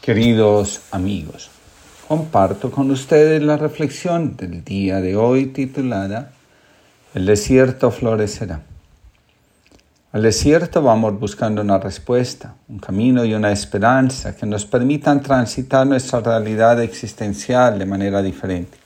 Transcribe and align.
Queridos 0.00 0.80
amigos, 0.90 1.50
comparto 2.06 2.70
con 2.70 2.90
ustedes 2.90 3.42
la 3.42 3.58
reflexión 3.58 4.36
del 4.36 4.64
día 4.64 5.02
de 5.02 5.16
hoy 5.16 5.46
titulada 5.46 6.30
El 7.12 7.26
desierto 7.26 7.90
florecerá. 7.90 8.62
Al 10.12 10.22
desierto 10.22 10.80
vamos 10.80 11.20
buscando 11.20 11.60
una 11.60 11.78
respuesta, 11.78 12.54
un 12.68 12.78
camino 12.78 13.24
y 13.24 13.34
una 13.34 13.52
esperanza 13.52 14.34
que 14.34 14.46
nos 14.46 14.64
permitan 14.64 15.20
transitar 15.20 15.86
nuestra 15.86 16.20
realidad 16.20 16.80
existencial 16.80 17.78
de 17.78 17.84
manera 17.84 18.22
diferente. 18.22 18.78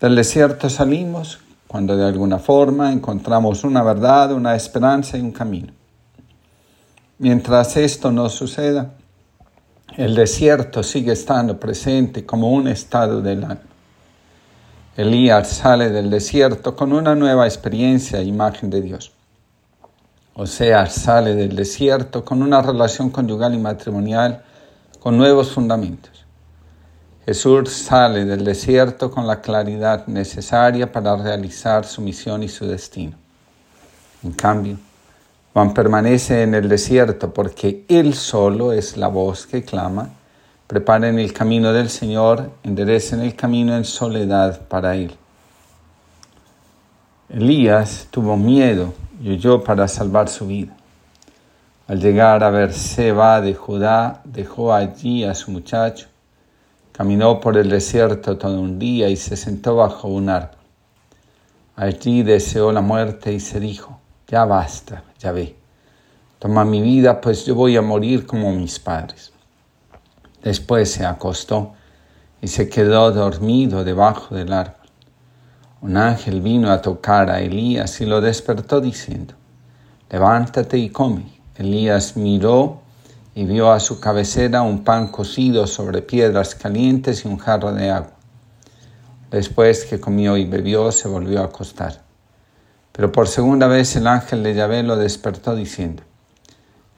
Del 0.00 0.14
desierto 0.14 0.70
salimos 0.70 1.40
cuando 1.66 1.96
de 1.96 2.06
alguna 2.06 2.38
forma 2.38 2.92
encontramos 2.92 3.64
una 3.64 3.82
verdad, 3.82 4.32
una 4.32 4.54
esperanza 4.54 5.18
y 5.18 5.20
un 5.20 5.32
camino. 5.32 5.72
Mientras 7.18 7.76
esto 7.76 8.10
no 8.12 8.30
suceda, 8.30 8.92
el 9.94 10.14
desierto 10.14 10.82
sigue 10.82 11.12
estando 11.12 11.58
presente 11.58 12.26
como 12.26 12.50
un 12.50 12.68
estado 12.68 13.22
del 13.22 13.44
alma. 13.44 13.60
Elías 14.96 15.48
sale 15.48 15.90
del 15.90 16.10
desierto 16.10 16.74
con 16.74 16.92
una 16.92 17.14
nueva 17.14 17.46
experiencia 17.46 18.18
e 18.18 18.24
imagen 18.24 18.70
de 18.70 18.82
Dios. 18.82 19.12
O 20.34 20.46
sea, 20.46 20.86
sale 20.86 21.34
del 21.34 21.54
desierto 21.54 22.24
con 22.24 22.42
una 22.42 22.60
relación 22.60 23.10
conyugal 23.10 23.54
y 23.54 23.58
matrimonial 23.58 24.42
con 25.00 25.16
nuevos 25.16 25.52
fundamentos. 25.52 26.24
Jesús 27.24 27.70
sale 27.72 28.24
del 28.24 28.44
desierto 28.44 29.10
con 29.10 29.26
la 29.26 29.40
claridad 29.40 30.06
necesaria 30.06 30.92
para 30.92 31.16
realizar 31.16 31.84
su 31.84 32.00
misión 32.02 32.42
y 32.42 32.48
su 32.48 32.66
destino. 32.66 33.16
En 34.22 34.32
cambio, 34.32 34.78
Juan 35.56 35.72
permanece 35.72 36.42
en 36.42 36.54
el 36.54 36.68
desierto 36.68 37.32
porque 37.32 37.86
Él 37.88 38.12
solo 38.12 38.74
es 38.74 38.98
la 38.98 39.08
voz 39.08 39.46
que 39.46 39.64
clama, 39.64 40.10
preparen 40.66 41.18
el 41.18 41.32
camino 41.32 41.72
del 41.72 41.88
Señor, 41.88 42.50
enderecen 42.62 43.22
el 43.22 43.34
camino 43.34 43.74
en 43.74 43.86
soledad 43.86 44.60
para 44.68 44.96
Él. 44.96 45.14
Elías 47.30 48.06
tuvo 48.10 48.36
miedo 48.36 48.92
y 49.18 49.30
huyó 49.30 49.64
para 49.64 49.88
salvar 49.88 50.28
su 50.28 50.46
vida. 50.46 50.76
Al 51.88 52.00
llegar 52.00 52.44
a 52.44 52.50
Berseba 52.50 53.40
de 53.40 53.54
Judá, 53.54 54.20
dejó 54.24 54.74
allí 54.74 55.24
a 55.24 55.34
su 55.34 55.52
muchacho, 55.52 56.08
caminó 56.92 57.40
por 57.40 57.56
el 57.56 57.70
desierto 57.70 58.36
todo 58.36 58.60
un 58.60 58.78
día 58.78 59.08
y 59.08 59.16
se 59.16 59.38
sentó 59.38 59.76
bajo 59.76 60.08
un 60.08 60.28
árbol. 60.28 60.58
Allí 61.76 62.22
deseó 62.22 62.72
la 62.72 62.82
muerte 62.82 63.32
y 63.32 63.40
se 63.40 63.58
dijo, 63.58 64.00
ya 64.28 64.44
basta, 64.44 65.04
ya 65.18 65.32
ve. 65.32 65.56
Toma 66.38 66.64
mi 66.64 66.80
vida, 66.82 67.20
pues 67.20 67.46
yo 67.46 67.54
voy 67.54 67.76
a 67.76 67.82
morir 67.82 68.26
como 68.26 68.52
mis 68.52 68.78
padres. 68.78 69.32
Después 70.42 70.90
se 70.90 71.04
acostó 71.04 71.72
y 72.40 72.48
se 72.48 72.68
quedó 72.68 73.10
dormido 73.12 73.84
debajo 73.84 74.34
del 74.34 74.52
árbol. 74.52 74.74
Un 75.80 75.96
ángel 75.96 76.40
vino 76.40 76.70
a 76.70 76.82
tocar 76.82 77.30
a 77.30 77.40
Elías 77.40 78.00
y 78.00 78.06
lo 78.06 78.20
despertó 78.20 78.80
diciendo, 78.80 79.34
levántate 80.10 80.78
y 80.78 80.90
come. 80.90 81.40
Elías 81.56 82.16
miró 82.16 82.80
y 83.34 83.44
vio 83.44 83.70
a 83.70 83.80
su 83.80 84.00
cabecera 84.00 84.62
un 84.62 84.84
pan 84.84 85.08
cocido 85.08 85.66
sobre 85.66 86.02
piedras 86.02 86.54
calientes 86.54 87.24
y 87.24 87.28
un 87.28 87.38
jarro 87.38 87.72
de 87.72 87.90
agua. 87.90 88.12
Después 89.30 89.84
que 89.84 90.00
comió 90.00 90.36
y 90.36 90.44
bebió, 90.44 90.90
se 90.92 91.08
volvió 91.08 91.42
a 91.42 91.46
acostar. 91.46 92.05
Pero 92.96 93.12
por 93.12 93.28
segunda 93.28 93.66
vez 93.66 93.94
el 93.96 94.06
ángel 94.06 94.42
de 94.42 94.54
Yahvé 94.54 94.82
lo 94.82 94.96
despertó 94.96 95.54
diciendo, 95.54 96.02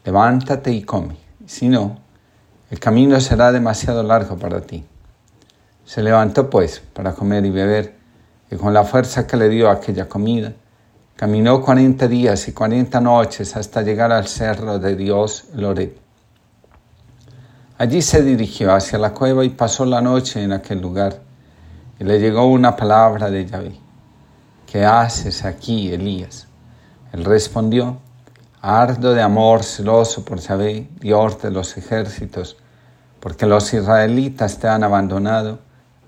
levántate 0.05 0.71
y 0.71 0.83
come, 0.83 1.17
si 1.45 1.67
no, 1.67 1.97
el 2.71 2.79
camino 2.79 3.19
será 3.19 3.51
demasiado 3.51 4.01
largo 4.01 4.37
para 4.37 4.61
ti. 4.61 4.85
Se 5.83 6.01
levantó 6.01 6.49
pues 6.49 6.81
para 6.93 7.11
comer 7.11 7.45
y 7.45 7.49
beber, 7.49 7.95
y 8.49 8.55
con 8.55 8.73
la 8.73 8.85
fuerza 8.85 9.27
que 9.27 9.35
le 9.35 9.49
dio 9.49 9.69
aquella 9.69 10.07
comida, 10.07 10.53
caminó 11.17 11.61
cuarenta 11.61 12.07
días 12.07 12.47
y 12.47 12.53
cuarenta 12.53 13.01
noches 13.01 13.57
hasta 13.57 13.81
llegar 13.81 14.13
al 14.13 14.25
cerro 14.25 14.79
de 14.79 14.95
Dios, 14.95 15.47
el 15.53 15.97
Allí 17.77 18.01
se 18.01 18.23
dirigió 18.23 18.73
hacia 18.73 18.99
la 18.99 19.13
cueva 19.13 19.43
y 19.43 19.49
pasó 19.49 19.83
la 19.83 20.01
noche 20.01 20.41
en 20.41 20.53
aquel 20.53 20.79
lugar, 20.79 21.19
y 21.99 22.05
le 22.05 22.21
llegó 22.21 22.45
una 22.45 22.77
palabra 22.77 23.29
de 23.29 23.45
Yahvé. 23.45 23.88
¿Qué 24.71 24.85
haces 24.85 25.45
aquí, 25.45 25.91
Elías? 25.91 26.47
Él 27.11 27.25
respondió, 27.25 27.97
ardo 28.61 29.13
de 29.13 29.21
amor 29.21 29.63
celoso 29.63 30.23
por 30.23 30.39
Yahvé, 30.39 30.87
Dios 30.99 31.41
de 31.41 31.49
los 31.49 31.75
ejércitos, 31.75 32.55
porque 33.19 33.47
los 33.47 33.73
israelitas 33.73 34.59
te 34.59 34.67
han 34.67 34.83
abandonado, 34.83 35.59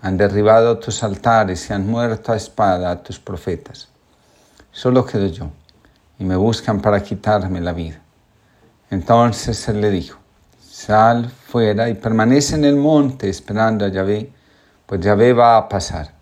han 0.04 0.16
derribado 0.16 0.78
tus 0.78 1.04
altares 1.04 1.70
y 1.70 1.74
han 1.74 1.88
muerto 1.88 2.34
a 2.34 2.38
espada 2.38 2.92
a 2.92 3.02
tus 3.02 3.20
profetas. 3.20 3.88
Solo 4.72 5.06
quedo 5.06 5.26
yo, 5.26 5.50
y 6.20 6.24
me 6.24 6.36
buscan 6.36 6.82
para 6.82 7.02
quitarme 7.02 7.62
la 7.62 7.74
vida. 7.74 8.00
Entonces 8.92 9.68
él 9.70 9.82
le 9.82 9.90
dijo, 9.90 10.20
sal 10.62 11.30
fuera 11.30 11.90
y 11.90 11.96
permanece 11.96 12.56
en 12.56 12.66
el 12.66 12.76
monte 12.76 13.28
esperando 13.28 13.86
a 13.86 13.90
Yahvé, 13.90 14.32
pues 14.86 15.02
Yahvé 15.02 15.34
va 15.34 15.58
a 15.58 15.68
pasar. 15.68 16.14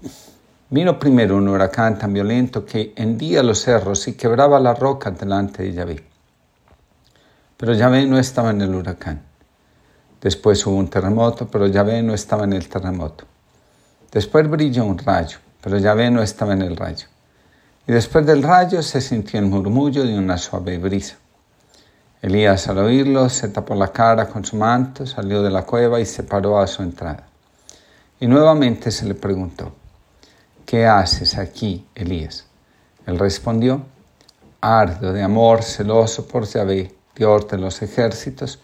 Vino 0.71 0.99
primero 0.99 1.35
un 1.35 1.47
huracán 1.47 1.97
tan 1.97 2.13
violento 2.13 2.63
que 2.63 2.93
hendía 2.95 3.41
los 3.41 3.63
cerros 3.63 4.07
y 4.07 4.13
quebraba 4.13 4.59
la 4.59 4.75
roca 4.75 5.09
delante 5.09 5.63
de 5.63 5.73
Yahvé. 5.73 6.03
Pero 7.57 7.73
Yahvé 7.73 8.05
no 8.05 8.19
estaba 8.19 8.51
en 8.51 8.61
el 8.61 8.75
huracán. 8.75 9.23
Después 10.21 10.63
hubo 10.67 10.75
un 10.75 10.87
terremoto, 10.87 11.47
pero 11.47 11.65
Yahvé 11.65 12.03
no 12.03 12.13
estaba 12.13 12.43
en 12.43 12.53
el 12.53 12.69
terremoto. 12.69 13.25
Después 14.11 14.47
brilló 14.47 14.85
un 14.85 14.99
rayo, 14.99 15.39
pero 15.59 15.79
Yahvé 15.79 16.11
no 16.11 16.21
estaba 16.21 16.53
en 16.53 16.61
el 16.61 16.77
rayo. 16.77 17.07
Y 17.87 17.91
después 17.91 18.23
del 18.27 18.43
rayo 18.43 18.83
se 18.83 19.01
sintió 19.01 19.39
el 19.39 19.47
murmullo 19.47 20.03
de 20.03 20.19
una 20.19 20.37
suave 20.37 20.77
brisa. 20.77 21.15
Elías 22.21 22.67
al 22.67 22.77
oírlo 22.77 23.27
se 23.29 23.47
tapó 23.47 23.73
la 23.73 23.91
cara 23.91 24.27
con 24.27 24.45
su 24.45 24.55
manto, 24.55 25.07
salió 25.07 25.41
de 25.41 25.49
la 25.49 25.63
cueva 25.63 25.99
y 25.99 26.05
se 26.05 26.21
paró 26.21 26.59
a 26.59 26.67
su 26.67 26.83
entrada. 26.83 27.23
Y 28.19 28.27
nuevamente 28.27 28.91
se 28.91 29.05
le 29.05 29.15
preguntó, 29.15 29.73
¿qué 30.69 30.85
haces 30.85 31.35
aquí, 31.39 31.87
Elías? 31.95 32.45
Él 33.07 33.17
respondió, 33.17 33.81
ardo 34.61 35.13
de 35.13 35.23
amor 35.23 35.63
celoso 35.63 36.27
por 36.27 36.45
Yahvé, 36.45 36.93
Dios 37.15 37.47
de 37.47 37.57
los 37.57 37.81
ejércitos, 37.81 38.59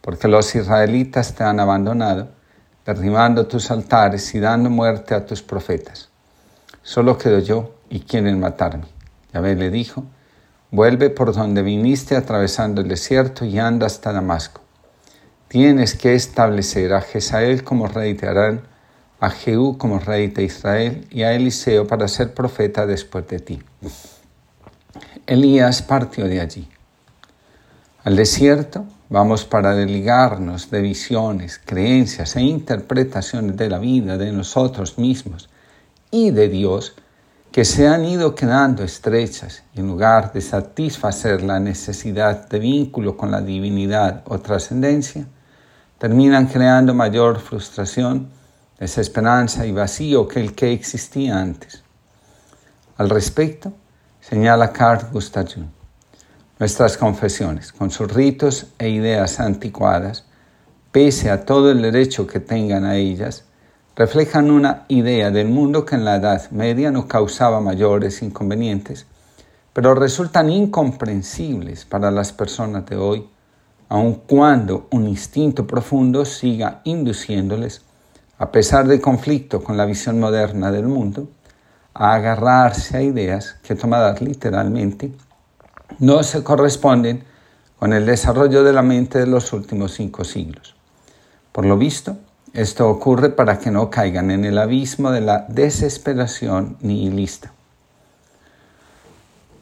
porque 0.00 0.26
los 0.26 0.52
israelitas 0.56 1.32
te 1.32 1.44
han 1.44 1.60
abandonado, 1.60 2.26
derribando 2.84 3.46
tus 3.46 3.70
altares 3.70 4.34
y 4.34 4.40
dando 4.40 4.68
muerte 4.68 5.14
a 5.14 5.24
tus 5.24 5.42
profetas. 5.42 6.08
Solo 6.82 7.16
quedo 7.18 7.38
yo 7.38 7.76
y 7.88 8.00
quieren 8.00 8.40
matarme. 8.40 8.86
Yahvé 9.32 9.54
le 9.54 9.70
dijo, 9.70 10.02
vuelve 10.72 11.08
por 11.08 11.32
donde 11.32 11.62
viniste 11.62 12.16
atravesando 12.16 12.80
el 12.80 12.88
desierto 12.88 13.44
y 13.44 13.60
anda 13.60 13.86
hasta 13.86 14.12
Damasco. 14.12 14.60
Tienes 15.46 15.94
que 15.94 16.16
establecer 16.16 16.92
a 16.94 17.00
Jezael 17.00 17.62
como 17.62 17.86
rey 17.86 18.14
de 18.14 18.26
Arán, 18.26 18.73
a 19.24 19.30
Jehú 19.30 19.78
como 19.78 19.98
rey 19.98 20.28
de 20.28 20.44
Israel 20.44 21.06
y 21.10 21.22
a 21.22 21.32
Eliseo 21.32 21.86
para 21.86 22.08
ser 22.08 22.34
profeta 22.34 22.86
después 22.86 23.26
de 23.26 23.38
ti. 23.38 23.62
Elías 25.26 25.80
partió 25.80 26.26
de 26.26 26.40
allí. 26.40 26.68
Al 28.04 28.16
desierto 28.16 28.84
vamos 29.08 29.46
para 29.46 29.74
desligarnos 29.74 30.70
de 30.70 30.82
visiones, 30.82 31.58
creencias 31.64 32.36
e 32.36 32.42
interpretaciones 32.42 33.56
de 33.56 33.70
la 33.70 33.78
vida, 33.78 34.18
de 34.18 34.30
nosotros 34.30 34.98
mismos 34.98 35.48
y 36.10 36.30
de 36.30 36.48
Dios 36.48 36.94
que 37.50 37.64
se 37.64 37.88
han 37.88 38.04
ido 38.04 38.34
quedando 38.34 38.82
estrechas 38.82 39.62
y 39.74 39.80
en 39.80 39.86
lugar 39.86 40.34
de 40.34 40.42
satisfacer 40.42 41.42
la 41.42 41.60
necesidad 41.60 42.46
de 42.48 42.58
vínculo 42.58 43.16
con 43.16 43.30
la 43.30 43.40
divinidad 43.40 44.22
o 44.26 44.40
trascendencia, 44.40 45.26
terminan 45.96 46.46
creando 46.46 46.92
mayor 46.92 47.40
frustración 47.40 48.28
desesperanza 48.84 49.64
y 49.64 49.72
vacío 49.72 50.28
que 50.28 50.40
el 50.40 50.54
que 50.54 50.74
existía 50.74 51.40
antes. 51.40 51.82
Al 52.98 53.08
respecto, 53.08 53.72
señala 54.20 54.74
Carl 54.74 55.08
Gustav 55.10 55.46
Jung, 55.48 55.68
nuestras 56.58 56.98
confesiones, 56.98 57.72
con 57.72 57.90
sus 57.90 58.12
ritos 58.12 58.66
e 58.78 58.90
ideas 58.90 59.40
anticuadas, 59.40 60.26
pese 60.92 61.30
a 61.30 61.46
todo 61.46 61.70
el 61.70 61.80
derecho 61.80 62.26
que 62.26 62.40
tengan 62.40 62.84
a 62.84 62.96
ellas, 62.96 63.44
reflejan 63.96 64.50
una 64.50 64.84
idea 64.88 65.30
del 65.30 65.48
mundo 65.48 65.86
que 65.86 65.94
en 65.94 66.04
la 66.04 66.16
Edad 66.16 66.50
Media 66.50 66.90
no 66.90 67.08
causaba 67.08 67.62
mayores 67.62 68.20
inconvenientes, 68.20 69.06
pero 69.72 69.94
resultan 69.94 70.50
incomprensibles 70.50 71.86
para 71.86 72.10
las 72.10 72.34
personas 72.34 72.84
de 72.84 72.96
hoy, 72.96 73.30
aun 73.88 74.16
cuando 74.26 74.88
un 74.90 75.08
instinto 75.08 75.66
profundo 75.66 76.26
siga 76.26 76.82
induciéndoles 76.84 77.80
a 78.38 78.50
pesar 78.50 78.86
del 78.86 79.00
conflicto 79.00 79.62
con 79.62 79.76
la 79.76 79.84
visión 79.84 80.18
moderna 80.18 80.70
del 80.70 80.86
mundo, 80.86 81.28
a 81.94 82.14
agarrarse 82.14 82.96
a 82.96 83.02
ideas 83.02 83.56
que 83.62 83.76
tomadas 83.76 84.20
literalmente 84.20 85.12
no 86.00 86.22
se 86.22 86.42
corresponden 86.42 87.24
con 87.78 87.92
el 87.92 88.06
desarrollo 88.06 88.64
de 88.64 88.72
la 88.72 88.82
mente 88.82 89.20
de 89.20 89.26
los 89.26 89.52
últimos 89.52 89.92
cinco 89.94 90.24
siglos. 90.24 90.74
Por 91.52 91.66
lo 91.66 91.76
visto, 91.76 92.16
esto 92.52 92.88
ocurre 92.88 93.30
para 93.30 93.58
que 93.58 93.70
no 93.70 93.90
caigan 93.90 94.30
en 94.30 94.44
el 94.44 94.58
abismo 94.58 95.10
de 95.10 95.20
la 95.20 95.46
desesperación 95.48 96.76
nihilista. 96.80 97.52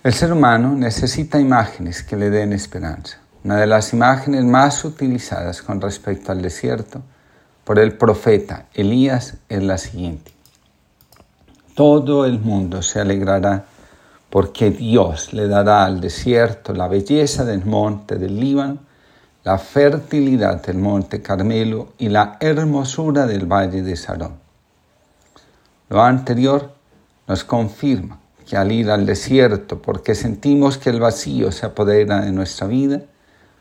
El 0.02 0.14
ser 0.14 0.32
humano 0.32 0.74
necesita 0.74 1.38
imágenes 1.38 2.02
que 2.02 2.16
le 2.16 2.30
den 2.30 2.52
esperanza. 2.52 3.18
Una 3.44 3.56
de 3.56 3.66
las 3.66 3.92
imágenes 3.92 4.44
más 4.44 4.84
utilizadas 4.84 5.62
con 5.62 5.80
respecto 5.80 6.32
al 6.32 6.42
desierto 6.42 7.02
por 7.64 7.78
el 7.78 7.96
profeta 7.96 8.66
Elías 8.74 9.34
es 9.48 9.62
la 9.62 9.78
siguiente. 9.78 10.32
Todo 11.74 12.26
el 12.26 12.38
mundo 12.38 12.82
se 12.82 13.00
alegrará 13.00 13.64
porque 14.28 14.70
Dios 14.70 15.32
le 15.32 15.46
dará 15.46 15.84
al 15.84 16.00
desierto 16.00 16.72
la 16.72 16.88
belleza 16.88 17.44
del 17.44 17.64
monte 17.64 18.16
del 18.16 18.38
Líbano, 18.40 18.78
la 19.44 19.58
fertilidad 19.58 20.62
del 20.62 20.78
monte 20.78 21.20
Carmelo 21.20 21.92
y 21.98 22.08
la 22.08 22.36
hermosura 22.40 23.26
del 23.26 23.46
valle 23.46 23.82
de 23.82 23.96
Sarón. 23.96 24.34
Lo 25.88 26.02
anterior 26.02 26.72
nos 27.26 27.44
confirma 27.44 28.20
que 28.46 28.56
al 28.56 28.72
ir 28.72 28.90
al 28.90 29.06
desierto 29.06 29.80
porque 29.80 30.14
sentimos 30.14 30.78
que 30.78 30.90
el 30.90 31.00
vacío 31.00 31.52
se 31.52 31.66
apodera 31.66 32.22
de 32.22 32.32
nuestra 32.32 32.66
vida, 32.66 33.02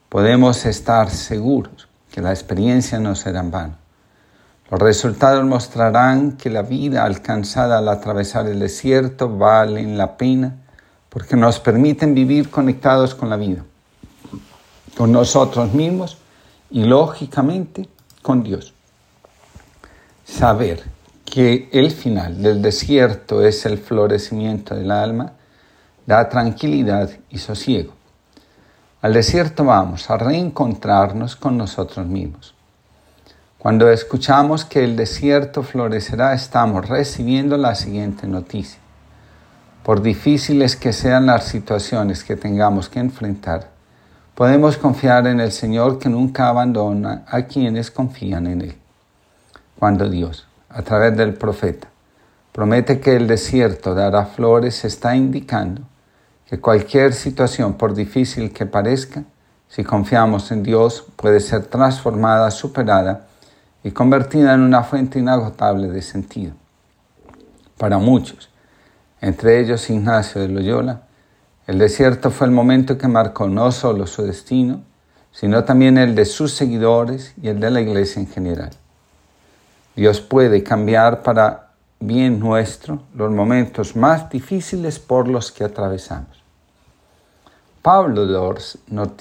podemos 0.10 0.66
estar 0.66 1.10
seguros 1.10 1.88
que 2.12 2.22
la 2.22 2.32
experiencia 2.32 3.00
no 3.00 3.16
será 3.16 3.40
en 3.40 3.52
vano. 3.52 3.81
Los 4.72 4.80
resultados 4.80 5.44
mostrarán 5.44 6.38
que 6.38 6.50
la 6.50 6.62
vida 6.62 7.04
alcanzada 7.04 7.80
al 7.80 7.90
atravesar 7.90 8.48
el 8.48 8.60
desierto 8.60 9.28
vale 9.28 9.84
la 9.84 10.16
pena 10.16 10.56
porque 11.10 11.36
nos 11.36 11.60
permiten 11.60 12.14
vivir 12.14 12.50
conectados 12.50 13.14
con 13.14 13.30
la 13.30 13.36
vida, 13.36 13.66
con 14.98 15.12
nosotros 15.12 15.74
mismos 15.74 16.20
y 16.70 16.86
lógicamente 16.86 17.90
con 18.22 18.44
Dios. 18.44 18.74
Saber 20.24 20.82
que 21.26 21.68
el 21.74 21.92
final 21.92 22.42
del 22.42 22.62
desierto 22.62 23.46
es 23.46 23.66
el 23.66 23.78
florecimiento 23.78 24.74
del 24.74 24.92
alma 24.92 25.34
da 26.06 26.30
tranquilidad 26.30 27.10
y 27.30 27.40
sosiego. 27.40 27.92
Al 29.02 29.12
desierto 29.12 29.66
vamos 29.66 30.10
a 30.10 30.18
reencontrarnos 30.18 31.36
con 31.36 31.58
nosotros 31.58 32.08
mismos. 32.08 32.56
Cuando 33.62 33.92
escuchamos 33.92 34.66
que 34.66 34.84
el 34.84 34.96
desierto 34.96 35.62
florecerá, 35.62 36.34
estamos 36.34 36.90
recibiendo 36.90 37.58
la 37.58 37.76
siguiente 37.76 38.26
noticia. 38.26 38.80
Por 39.84 40.02
difíciles 40.02 40.76
que 40.76 40.92
sean 40.92 41.28
las 41.28 41.44
situaciones 41.44 42.24
que 42.24 42.36
tengamos 42.36 42.90
que 42.90 43.00
enfrentar, 43.00 43.70
podemos 44.34 44.78
confiar 44.78 45.28
en 45.28 45.40
el 45.40 45.52
Señor 45.52 46.00
que 46.00 46.10
nunca 46.10 46.48
abandona 46.48 47.24
a 47.28 47.44
quienes 47.44 47.92
confían 47.92 48.48
en 48.48 48.62
Él. 48.64 48.76
Cuando 49.78 50.10
Dios, 50.10 50.48
a 50.68 50.82
través 50.82 51.16
del 51.16 51.36
profeta, 51.36 51.88
promete 52.52 53.00
que 53.00 53.16
el 53.16 53.28
desierto 53.28 53.94
dará 53.94 54.26
flores, 54.26 54.84
está 54.86 55.16
indicando 55.16 55.84
que 56.48 56.60
cualquier 56.60 57.14
situación, 57.14 57.76
por 57.76 57.94
difícil 57.94 58.54
que 58.54 58.66
parezca, 58.66 59.24
si 59.68 59.84
confiamos 59.84 60.52
en 60.52 60.64
Dios, 60.64 61.06
puede 61.16 61.40
ser 61.40 61.66
transformada, 61.66 62.50
superada 62.50 63.28
y 63.84 63.92
convertida 63.92 64.54
en 64.54 64.62
una 64.62 64.84
fuente 64.84 65.20
inagotable 65.20 65.90
de 65.90 66.02
sentido. 66.02 66.54
Para 67.78 67.98
muchos, 67.98 68.50
entre 69.22 69.60
ellos 69.60 69.90
Ignacio 69.90 70.42
de 70.42 70.48
Loyola, 70.48 71.02
el 71.68 71.80
desierto 71.80 72.32
fue 72.32 72.48
el 72.48 72.54
momento 72.54 72.98
que 72.98 73.08
marcó 73.08 73.48
no 73.48 73.72
solo 73.72 74.08
su 74.08 74.24
destino, 74.24 74.84
sino 75.32 75.64
también 75.64 75.98
el 75.98 76.16
de 76.16 76.26
sus 76.26 76.54
seguidores 76.54 77.34
y 77.42 77.48
el 77.48 77.60
de 77.60 77.72
la 77.72 77.82
iglesia 77.82 78.20
en 78.20 78.28
general. 78.28 78.72
Dios 79.96 80.22
puede 80.22 80.64
cambiar 80.64 81.22
para 81.24 81.72
bien 82.00 82.40
nuestro 82.40 83.04
los 83.16 83.32
momentos 83.32 83.96
más 83.96 84.30
difíciles 84.30 85.00
por 85.00 85.28
los 85.28 85.52
que 85.52 85.64
atravesamos. 85.64 86.42
Pablo 87.82 88.26
Dors 88.26 88.78
nos 88.88 89.16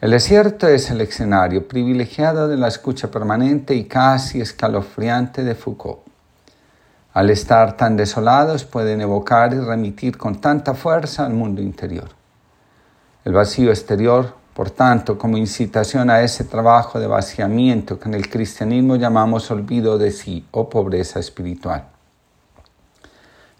el 0.00 0.10
desierto 0.10 0.68
es 0.68 0.90
el 0.90 1.00
escenario 1.00 1.66
privilegiado 1.66 2.48
de 2.48 2.58
la 2.58 2.68
escucha 2.68 3.10
permanente 3.10 3.74
y 3.74 3.84
casi 3.84 4.40
escalofriante 4.42 5.42
de 5.42 5.54
Foucault. 5.54 6.00
Al 7.14 7.30
estar 7.30 7.78
tan 7.78 7.96
desolados 7.96 8.66
pueden 8.66 9.00
evocar 9.00 9.54
y 9.54 9.58
remitir 9.58 10.18
con 10.18 10.38
tanta 10.38 10.74
fuerza 10.74 11.24
al 11.24 11.32
mundo 11.32 11.62
interior. 11.62 12.10
El 13.24 13.32
vacío 13.32 13.70
exterior, 13.70 14.34
por 14.52 14.70
tanto, 14.70 15.16
como 15.16 15.38
incitación 15.38 16.10
a 16.10 16.20
ese 16.20 16.44
trabajo 16.44 17.00
de 17.00 17.06
vaciamiento 17.06 17.98
que 17.98 18.10
en 18.10 18.14
el 18.14 18.28
cristianismo 18.28 18.96
llamamos 18.96 19.50
olvido 19.50 19.96
de 19.96 20.10
sí 20.10 20.46
o 20.50 20.68
pobreza 20.68 21.20
espiritual. 21.20 21.86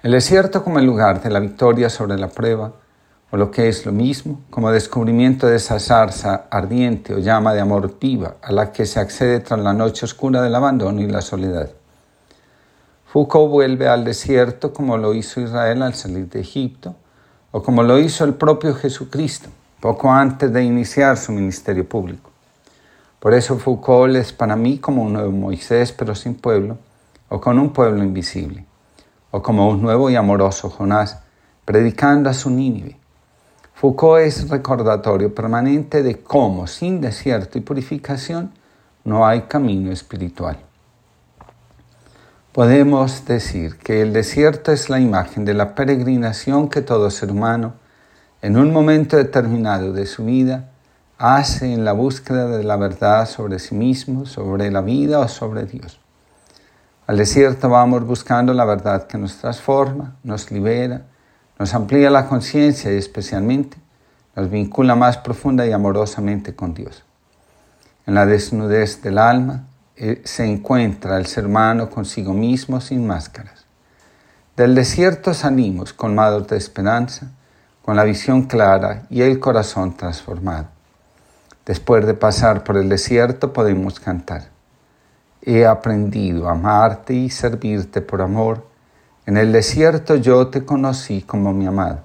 El 0.03 0.13
desierto 0.13 0.63
como 0.63 0.79
el 0.79 0.85
lugar 0.85 1.23
de 1.23 1.31
la 1.31 1.41
victoria 1.41 1.89
sobre 1.89 2.19
la 2.19 2.29
prueba, 2.29 2.73
o 3.31 3.37
lo 3.37 3.51
que 3.51 3.69
es 3.69 3.85
lo 3.85 3.93
mismo, 3.93 4.41
como 4.51 4.71
descubrimiento 4.71 5.47
de 5.47 5.57
esa 5.57 5.81
zarza 5.81 6.47
ardiente 6.51 7.15
o 7.15 7.19
llama 7.19 7.55
de 7.55 7.61
amor 7.61 7.99
viva 7.99 8.37
a 8.41 8.53
la 8.53 8.71
que 8.71 8.87
se 8.87 9.01
accede 9.01 9.41
tras 9.41 9.59
la 9.61 9.73
noche 9.73 10.05
oscura 10.05 10.43
del 10.43 10.55
abandono 10.55 11.01
y 11.01 11.09
la 11.09 11.21
soledad. 11.21 11.71
Foucault 13.07 13.51
vuelve 13.51 13.89
al 13.89 14.05
desierto 14.05 14.73
como 14.73 14.97
lo 14.97 15.15
hizo 15.15 15.41
Israel 15.41 15.83
al 15.83 15.95
salir 15.95 16.29
de 16.29 16.41
Egipto, 16.41 16.95
o 17.51 17.63
como 17.63 17.83
lo 17.83 17.99
hizo 17.99 18.25
el 18.25 18.35
propio 18.35 18.75
Jesucristo, 18.75 19.49
poco 19.81 20.11
antes 20.13 20.53
de 20.53 20.63
iniciar 20.63 21.17
su 21.17 21.33
ministerio 21.33 21.89
público. 21.89 22.31
Por 23.19 23.33
eso 23.35 23.59
Foucault 23.59 24.15
es 24.17 24.33
para 24.33 24.55
mí 24.55 24.79
como 24.79 25.03
un 25.03 25.15
nuevo 25.15 25.33
Moisés 25.33 25.93
pero 25.93 26.15
sin 26.15 26.35
pueblo, 26.35 26.79
o 27.29 27.41
con 27.41 27.59
un 27.59 27.73
pueblo 27.73 28.05
invisible, 28.05 28.67
o 29.31 29.43
como 29.43 29.69
un 29.69 29.83
nuevo 29.83 30.11
y 30.11 30.17
amoroso 30.17 30.71
Jonás, 30.71 31.19
predicando 31.65 32.31
a 32.31 32.35
su 32.35 32.51
Nínive. 32.51 32.99
Foucault 33.77 34.23
es 34.23 34.49
recordatorio 34.49 35.35
permanente 35.35 36.03
de 36.03 36.23
cómo 36.23 36.67
sin 36.67 37.03
desierto 37.03 37.59
y 37.59 37.61
purificación 37.61 38.51
no 39.05 39.27
hay 39.27 39.43
camino 39.43 39.93
espiritual. 39.93 40.57
Podemos 42.53 43.27
decir 43.27 43.77
que 43.77 44.01
el 44.01 44.15
desierto 44.15 44.73
es 44.73 44.89
la 44.89 44.99
imagen 44.99 45.45
de 45.45 45.53
la 45.53 45.75
peregrinación 45.75 46.71
que 46.71 46.81
todo 46.81 47.11
ser 47.11 47.31
humano, 47.31 47.75
en 48.41 48.57
un 48.57 48.73
momento 48.73 49.19
determinado 49.19 49.93
de 49.93 50.07
su 50.07 50.25
vida, 50.25 50.71
hace 51.19 51.71
en 51.71 51.85
la 51.85 51.93
búsqueda 51.93 52.49
de 52.49 52.65
la 52.65 52.77
verdad 52.77 53.29
sobre 53.29 53.59
sí 53.59 53.75
mismo, 53.75 54.25
sobre 54.25 54.71
la 54.71 54.81
vida 54.81 55.19
o 55.19 55.29
sobre 55.29 55.67
Dios. 55.67 56.01
Al 57.07 57.19
desierto 57.19 57.69
vamos 57.69 58.07
buscando 58.07 58.55
la 58.55 58.65
verdad 58.65 59.07
que 59.07 59.19
nos 59.19 59.37
transforma, 59.37 60.17
nos 60.25 60.51
libera, 60.51 61.03
nos 61.59 61.75
amplía 61.75 62.11
la 62.11 62.29
conciencia 62.29 62.93
y 62.93 62.97
especialmente 62.97 63.77
nos 64.35 64.51
vincula 64.51 64.95
más 64.95 65.17
profunda 65.19 65.67
y 65.67 65.73
amorosamente 65.73 66.55
con 66.55 66.75
Dios. 66.75 67.05
En 68.07 68.15
la 68.15 68.27
desnudez 68.27 69.03
del 69.03 69.19
alma, 69.19 69.65
eh, 69.97 70.21
se 70.25 70.45
encuentra 70.45 71.17
el 71.17 71.27
ser 71.27 71.47
humano 71.47 71.89
consigo 71.89 72.35
mismo 72.35 72.81
sin 72.81 73.07
máscaras. 73.07 73.65
Del 74.57 74.75
desierto 74.75 75.33
salimos 75.35 75.93
colmados 75.93 76.47
de 76.49 76.57
esperanza, 76.57 77.31
con 77.83 77.97
la 77.97 78.05
visión 78.05 78.43
clara 78.43 79.07
y 79.11 79.23
el 79.23 79.39
corazón 79.39 79.97
transformado. 79.97 80.69
Después 81.65 82.07
de 82.07 82.15
pasar 82.15 82.63
por 82.65 82.77
el 82.77 82.89
desierto 82.89 83.53
podemos 83.53 84.01
cantar. 84.01 84.49
He 85.43 85.65
aprendido 85.65 86.49
a 86.49 86.53
amarte 86.53 87.15
y 87.15 87.31
servirte 87.31 88.01
por 88.01 88.23
amor. 88.23 88.67
En 89.27 89.37
el 89.37 89.51
desierto 89.51 90.15
yo 90.15 90.47
te 90.47 90.65
conocí 90.65 91.23
como 91.23 91.53
mi 91.53 91.67
amado. 91.67 91.99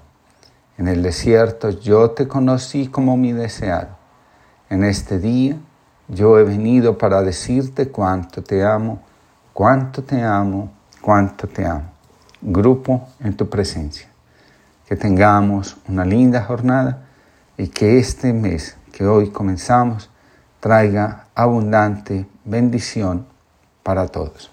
En 0.76 0.88
el 0.88 1.04
desierto 1.04 1.70
yo 1.70 2.10
te 2.10 2.26
conocí 2.26 2.88
como 2.88 3.16
mi 3.16 3.32
deseado. 3.32 3.90
En 4.68 4.82
este 4.82 5.20
día 5.20 5.56
yo 6.08 6.36
he 6.40 6.42
venido 6.42 6.98
para 6.98 7.22
decirte 7.22 7.90
cuánto 7.90 8.42
te 8.42 8.64
amo, 8.64 9.02
cuánto 9.52 10.02
te 10.02 10.20
amo, 10.20 10.72
cuánto 11.00 11.46
te 11.46 11.64
amo. 11.64 11.92
Grupo 12.40 13.06
en 13.20 13.36
tu 13.36 13.48
presencia. 13.48 14.08
Que 14.88 14.96
tengamos 14.96 15.76
una 15.88 16.04
linda 16.04 16.42
jornada 16.42 17.04
y 17.56 17.68
que 17.68 18.00
este 18.00 18.32
mes 18.32 18.76
que 18.90 19.06
hoy 19.06 19.30
comenzamos 19.30 20.10
traiga 20.58 21.28
abundante 21.36 22.26
bendición 22.44 23.26
para 23.84 24.08
todos. 24.08 24.50